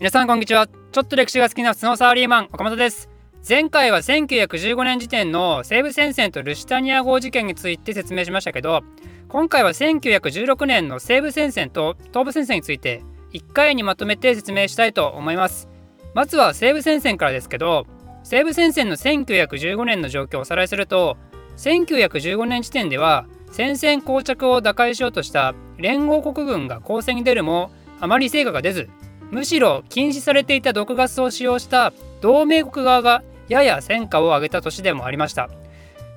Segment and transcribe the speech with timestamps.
[0.00, 0.66] 皆さんこんにちは。
[0.66, 3.08] ちょっと歴史が好きな普通のサラリーマン岡本です。
[3.48, 8.82] 前回は1915年時点の西部戦線とルシタニア号事件について説明しましたけど
[9.28, 13.04] 今回は1916年の西部戦線と東部戦線について
[13.34, 15.68] 1回にまとめて説明したいと思います。
[16.12, 17.86] まずは西部戦線からですけど
[18.24, 21.16] 西部戦線の1915年の状況をおさらいすると
[21.56, 27.70] 1915年時点では戦線膠着を打開しようとした連合国軍が攻勢に出るも
[28.00, 28.90] あまり成果が出ず
[29.30, 35.50] むしろ禁止されていた毒ガスを使用した同盟国側がやや戦果を上げた年でもありました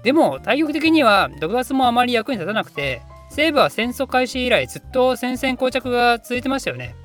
[0.04, 6.96] でも対局的には毒ガスもあまり役に立たなくて西部は戦争開始以来ずっと戦線膠着が続いてましたよね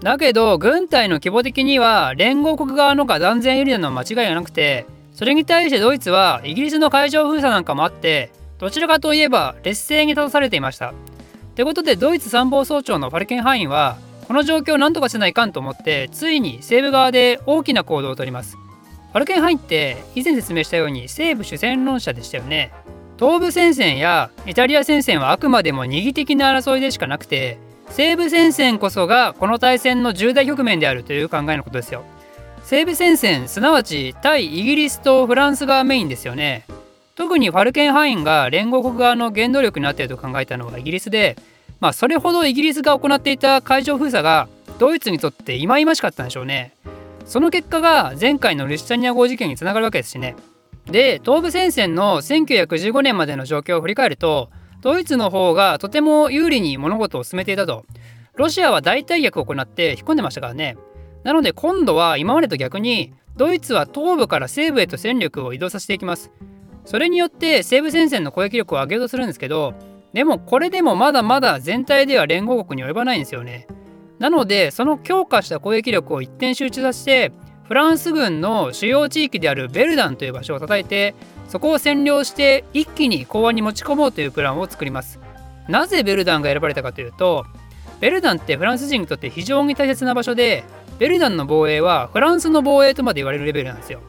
[0.00, 10.90] だけど軍隊の規模的には連合国側のが断然有利なのは間違いがなくてそれに対してドイツはイギリスの海上封鎖なんかもあってどちらかといえば劣勢に立たされていました。
[10.90, 13.98] ってことでドイツ参謀総長のファルケンハインは
[14.32, 18.56] この状況を何とかせないかんと思ってついに西部側で大きな行動をとります。
[18.56, 22.72] ファルケンハインって以前説明したように西部主戦論者でしたよね。
[23.18, 27.58] 東部戦線やイタリア戦線はあくまでも二義的な争いでしかなくて
[27.90, 32.02] 西部戦線こそがこの対戦の重大局面であるという考えのことですよ。
[32.64, 36.64] 西部戦線すなわち対イギリスとフランスがメインですよね。
[37.16, 41.36] 特にファルケンハインが連合国側の原動力になっていると考えたのはイギリスで、
[41.82, 46.76] まあ、それほどイギリスが行っていた海上封鎖がドイツにとって忌々しかったんでしょうね。
[47.24, 50.36] その結果が前回のルシタニア号事件につながるわけですしね。
[50.86, 54.48] で東部戦線の1915年までの状況を振り返ると
[54.80, 57.84] ドイツの方がとても有利に物事を進めていたと。
[58.36, 60.76] ロシアは代替役を行って引っ込んでましたからね。
[61.24, 66.30] なので今度は今までと逆にドイツは東部から西部へと戦力を移動させていきます。
[66.84, 69.74] それによって西部戦線の攻撃力を上げようとするんですけど
[70.12, 73.66] でもこれでもまだまだ全体では連合国に及ばないんですよね。
[74.18, 77.32] なのでその強化した攻撃力を一点集中させて
[77.64, 81.14] フランス軍の主要地域であるベルダンという場所を叩いて
[81.48, 85.18] そこを占領して一気に港湾に持ち込もうというプランを作ります。
[85.68, 87.46] なぜベルダンが選ばれたかというと
[88.00, 90.64] ベルダンってフランス人にとって非常に大切な場所で
[90.98, 94.00] ベルダンの防衛はフランスの防衛とまで言われるレベルなんですよ。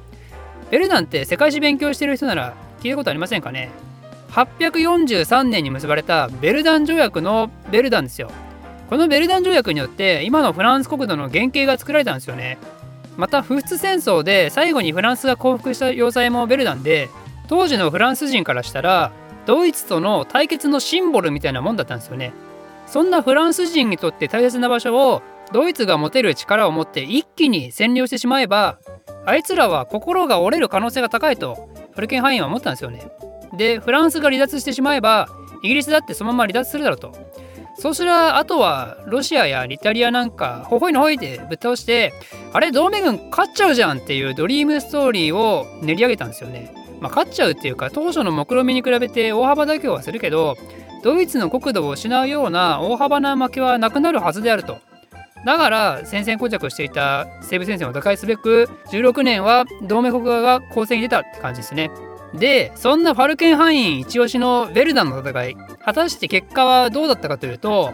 [0.70, 3.70] ベルダンって世界史勉強してる人なら聞いたことありませんかね？
[4.34, 8.32] 843年に結ばれたベルダン条約のベルダンですよ。
[8.90, 12.58] このベルダン条約によって今のフランス国土の原型が作られたんですよね。
[13.16, 17.10] また不仏戦争で最後にフランスが降伏した要塞もベルダンで
[17.48, 19.12] 当時のフランス人からしたら
[19.46, 22.34] ドイツとの対決のシンボルみたいなもんだったんですよね。
[22.88, 28.80] そんなフランス人にとって大切な場所をドイツが持てる力を持って一気に占領してしまえば
[29.26, 33.12] あいつらは心が折れる可能性が高いとフルケンハインは思ったんですよね。
[33.58, 35.28] でフランスが離脱してしまえば
[35.62, 37.14] イギリスだってそのまま離脱するだろうと。
[37.76, 42.14] そうすらあとはロシアやイタリアなんかほほいのほいでぶっ倒して
[42.54, 46.72] あれ同盟軍勝っちゃうじゃんっていうドリームストーリーを練り上げたんですよね。
[47.02, 50.56] まあ、勝っちゃうっていうか当初の目論見に比べて大幅妥協はするけど
[51.04, 54.78] ドイツの国土を失うような大幅な負けはなくなるはずであると。
[55.46, 61.92] だから戦線膠着していた西部戦線を打開すべく16年は同盟国側が攻勢に出たって感じですね。
[62.34, 65.56] でそんなファルケンハイン一押しのヴェルダンの戦い
[65.86, 67.94] 果たして結果はどうだったかというと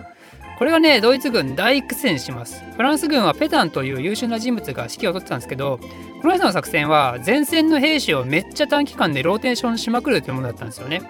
[0.57, 2.63] これがねドイツ軍大苦戦します。
[2.75, 5.79] フランス軍はペタンという優秀な人物が指揮を執ってたんですけど
[6.21, 11.01] この人の作戦は前線の兵士をめっちゃ短期間でローテーションしまくるというものだったんですよね。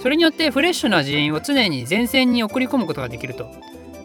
[0.00, 3.50] それによってフレッシュな人員を常に前線に送り込むことができると。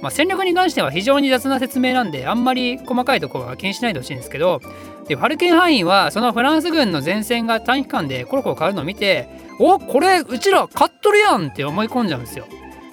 [0.03, 4.59] まあ、戦略に関しては非常に雑な説明なんであんまり細かいところは気にしないでほしいんですけど
[5.07, 9.29] でファルケンハインはそのフランス軍の前線が短期間でコロコロ変わるのを見て
[9.61, 12.45] おこれうちら勝っとるやんって思い込んじゃうんですよ。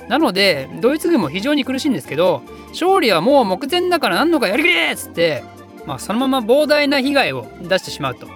[0.07, 5.43] なのでドイツ軍も非常に苦しいんですけど勝利はもう目前だから何のかやりきれっつって、
[5.87, 8.29] まあ、そのまま膨大な被害を出してしまうと。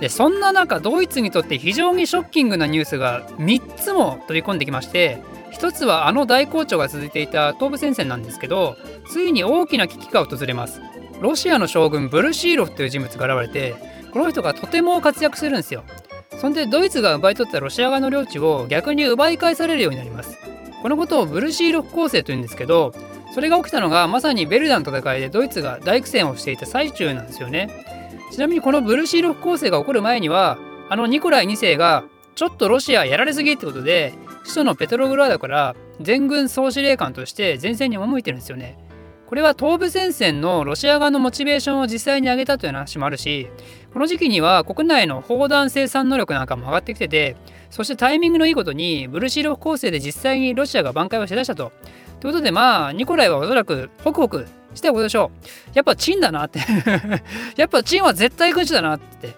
[0.00, 8.76] でそんな中ドイツにとって非常にショッキングなニュースが3つも飛び込んできまして一つはあの大好調が続いていた東部戦線なんですけど
[9.10, 10.80] ついに大きな危機が訪れます。
[11.20, 13.74] ロシアの将軍ブルシーロフという人物が現れて
[14.12, 15.84] この人がとても活躍するんですよ。
[16.40, 20.38] そんでドイツが奪い取ったロシア側の領地を逆に奪い返されるようになります。
[20.82, 22.92] このことをブルシーロフ構成というんですけど
[23.34, 27.68] それが起きたのがまさにベルダの戦いでドイツが大苦戦をしていた最中なんですよね。
[28.30, 30.58] ちなみにこのブルシーロフ構成が起こる前には
[30.88, 32.04] あのニコライ2世が
[32.34, 34.14] ちょっとロシアやられすぎってことで
[34.48, 38.78] 首都のペトログラードから全軍総司令官として前線に赴いてるんですよね。
[39.26, 43.46] これは東部戦線のロシア側のモチベーションを実際に上げたという話もあるし
[43.92, 47.36] この時期には国内の砲弾生産能力なんかも上がってきてて
[47.68, 51.72] そしてタイミングのいいことにブルシロフ攻勢で実際にロシアが挽回をしだしたと。
[52.20, 56.60] ということでまあニコライはおそらくホクホクしたことでしょうやっぱチンだなって
[57.56, 59.36] やっぱチンは絶対君主だなって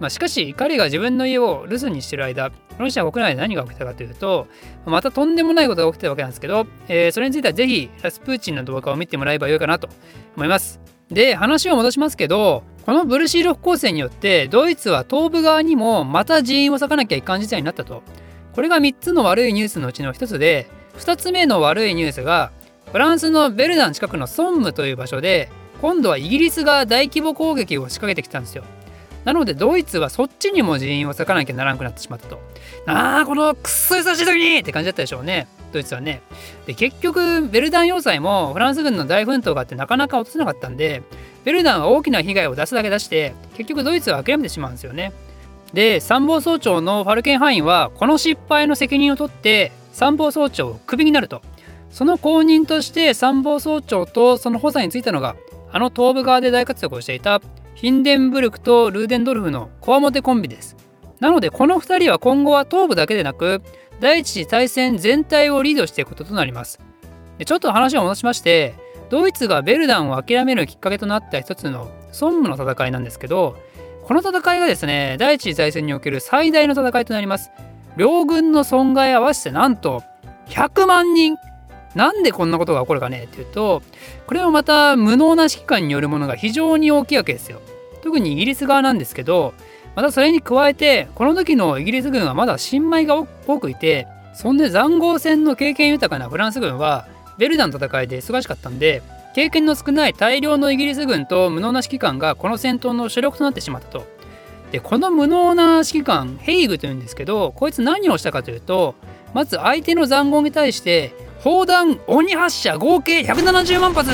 [0.00, 4.46] まあ、しかし彼が自分の家を留守にしてる間ロシア国内で何が起きたかというと
[4.84, 9.88] またとんでもないことが起きてたわけなんですけど、えー、それについてはぜひラスプーチンの動画を見てもらえばよいかなと
[10.36, 10.80] 思います。
[11.10, 18.02] で話を戻しますけどこのブルシーロフ攻勢によってドイツは東部側にもまた人員を割かなきゃいかん事態になったと。
[18.54, 20.66] これが3つの悪いニュースのうちの1つで
[20.98, 22.52] 2つ目の悪いニュースが
[22.90, 25.50] フランスのベルダン近くのソンムという場所で
[25.82, 28.64] 今度はイギリスが大規模攻撃を仕掛けてきたんですよ。
[29.26, 32.38] なのでドイツはそっちにも人員を割かなきゃならなくなってしまったと。
[32.86, 35.48] ああ、このくっそ優しい時にって感じだったでしょうね。
[35.72, 36.22] ドイツはね。
[36.64, 41.02] で、結局、ベルダン要塞もフランス軍の大奮闘があってなかなか落とせなかったんで、
[41.44, 45.12] ベルダンは大きな被害を出すだけ出して、結局ドイツは諦めてしまうんですよね。
[45.74, 51.42] で、参謀総長のファルケンハインは、この失敗の責任を取って、参謀総長をクビになると。
[51.90, 55.34] その後任として参謀総長とその補佐についたのが、
[55.72, 57.40] あの東部側で大活躍をしていた
[57.76, 60.76] ヒンデンブルクとルーデンドルフのコアモテコンビです。
[61.20, 63.62] なのでこの2人は今後は東部だけでなく
[64.00, 66.80] 第一次大戦全体をリードしていくこととなります。
[67.36, 68.74] でちょっと話を戻しまして
[69.10, 73.58] ドイツがベルダンを諦めるきっかけとなった一つのソンムの戦いなんですけど
[74.04, 77.50] この戦いがですね第一次大戦における最大の戦いとなります。
[77.98, 80.02] 両軍の損害合わせてなんと
[80.48, 81.36] 100万人
[81.96, 83.82] なんでこんなことが起こるかねっていうと
[84.26, 87.60] これはまた無能な指揮官によるものが非常に大きいわけですよ。
[88.02, 89.54] 特にイギリス側なんですけど
[89.96, 97.08] またそれに加えてこの時のイギリス軍はまだ新米が多くいてそんで塹壕戦の経験豊かなフランス軍は
[97.38, 99.02] ベルダンの戦いで忙しかったんで
[99.34, 104.06] 経験の少ない大量のイギリス軍と無能な指揮官がこの戦闘の主力となってしまったと。
[104.70, 108.94] でこの無能な指揮官ヘイグというんですけどこいつ何をしたかというと
[109.32, 114.10] まず相手の塹壕に対して砲弾鬼発射合計170万発。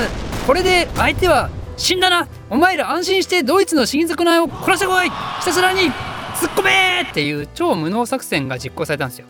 [0.46, 2.28] これで相手は死んだな。
[2.50, 5.08] お前ら安心してドイツの親族内を殺してこい。
[5.08, 5.10] ひ
[5.44, 7.06] たすらに突っ込め!
[7.08, 9.26] っていう超無能作戦が実行されたんですよ。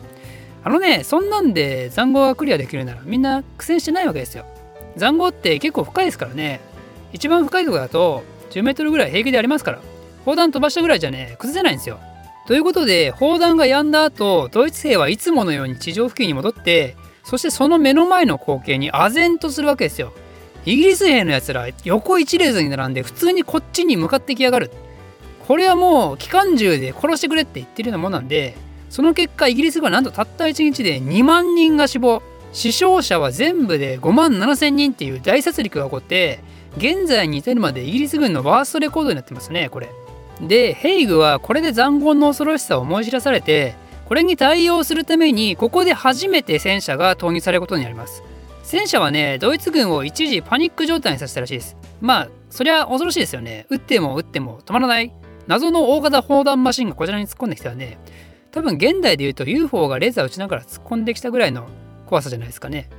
[0.63, 4.45] あのねそんなんで塹壕がクリアできるならみんな苦戦してないわけですよ。
[4.97, 6.61] 塹壕って結構深いですからね。
[7.11, 9.79] 一番深いところだと10メートルぐらい平気でありますから。
[10.25, 11.99] 砲弾飛ばしたぐらいじゃね崩せないんですよ。
[12.47, 20.13] ということで砲弾が止んだ後ドイツ兵はいつものように地上付近に戻ってそしてその目の前の光景に唖然とするわけですよ。
[20.65, 24.71] イギリス兵のやつら横一列に並んで普通にこっちに向かってきやがる。
[25.47, 28.55] これはもう機関銃で殺してくれって言ってるようなもんなんで
[28.89, 32.21] その結果イギリスがなんとたった1日で2万人が死亡
[32.53, 36.39] 死傷者は全部で5万7千人っていう大殺戮が起こって
[36.77, 39.89] 現在に至るまでイギリス軍のワーストレコードになってますねこれ。
[40.41, 43.75] でヘイグはこれで残酷の恐ろしさを思い知らされて
[44.13, 48.21] これに対応するためにここで初めて戦車が投入されることになります。
[48.61, 51.75] 戦車はねドイツ軍を一時パニック状態にさせたらしいです。
[51.99, 53.65] まあそりゃ恐ろしいですよね。
[53.71, 55.11] 撃っても撃っても止まらない。
[55.47, 57.97] 謎の大型砲弾マシンがこちらに突っ込んできたらね。
[58.51, 61.67] 多分現代で言うと UFO がレーザー撃ちながら突っ込んできたぐらいの
[62.05, 62.91] 怖さじゃないですかね。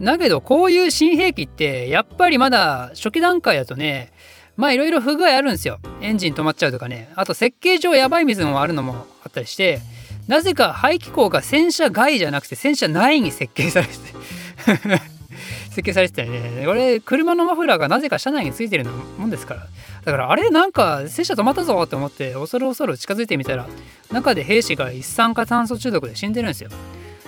[0.00, 4.10] だけどこういう新兵器ってやっぱりまだ初期段階だとね
[4.56, 5.80] まあいろいろ不具合あるんですよ。
[6.00, 7.12] エンジン止まっちゃうとかね。
[7.14, 9.82] あと設計上やばい水もあるのもあったりして
[10.28, 13.92] なぜか排気口が戦車外じゃなくて戦車内に設計されて
[15.70, 16.66] 設計されてたよね。
[16.66, 18.84] これ、車のマフラーがなぜか車内についてる
[19.18, 19.66] もんですから。
[20.04, 23.66] だから、あれなんか戦車止まったぞって思って、恐る恐る近づいてみたら、
[24.10, 26.70] 中で兵士が一酸化炭素中毒で死んでるんですよ。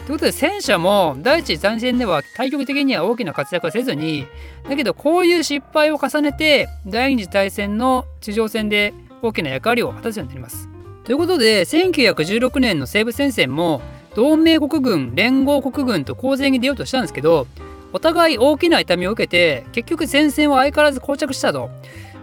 [0.06, 4.26] ということで戦車も第一次大戦では対局的には大きな活躍はせずに
[4.68, 10.73] だけどこういう失敗を重ねて第二次大戦の地上戦で大きな役割を果たすようになります。
[11.04, 13.82] ということで1916年の西部戦線も
[14.14, 17.46] 同盟国軍連合国軍と洪戦に出ようとしたんですけど
[17.92, 21.70] お互い大きな痛みを受けて結局前線は相変わらず膠着したと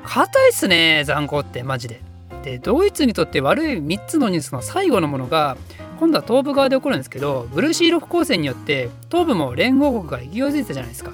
[0.04, 2.02] 硬いっすね残酷ってマジで。
[2.44, 5.58] でドイツにとって悪い3つのニュースの最後のものが
[6.00, 11.12] 今度は東部側で起こるんですけどブルーシーロフ攻勢によって東部も連合国が勢いづいたじゃないですか。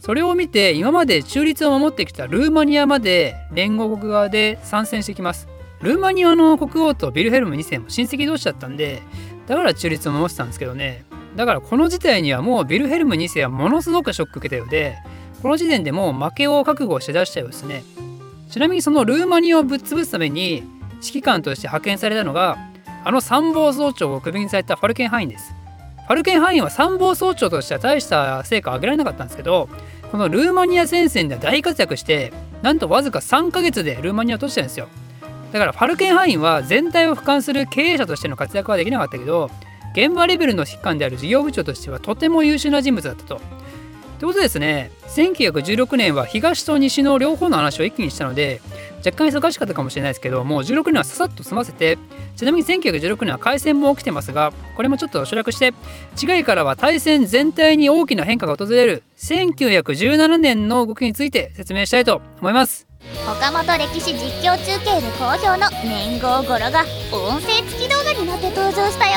[0.00, 5.48] それを見て今まで中立を守ってきたルーマニアまで連合国側で参戦してきます。
[5.82, 9.02] ルーマニアの国王とビルヘルム2世も親戚同士だったんで
[9.46, 11.04] だから中立を守ってたんですけどね。
[11.36, 14.96] だからこの事態にはもうビルヘルム2世はものすごくショック受けたようで
[15.40, 17.84] この時点でもう負けを覚悟して出したようですね。
[18.50, 20.64] ちなみにそのルーマニアをぶっ潰すために
[21.04, 22.58] 指揮官として派遣されたのが
[23.04, 25.54] あの参謀総長をクビにされたファルケンハインです。
[26.08, 29.68] ファルケンハインは参謀総長としては大した成果を上げられなかったんですけど
[30.10, 32.32] このルーマニア戦線では大活躍して
[32.62, 34.88] なんとわずか3ヶ月でルーマニアを閉じたんですよ。
[35.52, 39.50] だからファルケンハインは全体を俯瞰する経営者としての活躍はできなかったけど
[39.92, 43.40] 現場レベルの指揮官である事業部長としてはとても優秀な人物だったと。
[44.18, 48.60] ということですね1916年は東と西の両方の話を一気にしたので
[49.06, 51.98] 若干忙しかったかもしれないですけどもう16年はささっと済ませて
[52.34, 55.72] ちなみに1916年は海戦も起きてますがこれもちょっと省略して
[56.16, 62.87] 次回からは大戦全体に大きな変化が訪れる1917年の動きについて説明したいと思います。
[63.26, 69.14] 岡本歴史実況中継で好評の年号語呂が音声付き動画になって登場したよ。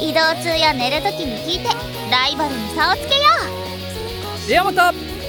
[0.00, 1.68] 移動中や寝る時に聞いて
[2.10, 3.22] ライバルに差をつけよ
[4.46, 4.48] う。
[4.48, 5.21] ではまた。